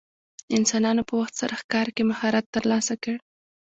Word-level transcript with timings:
انسانانو 0.57 1.07
په 1.09 1.13
وخت 1.19 1.33
سره 1.41 1.53
ښکار 1.61 1.87
کې 1.95 2.03
مهارت 2.11 2.45
ترلاسه 2.55 2.93
کړ. 3.03 3.15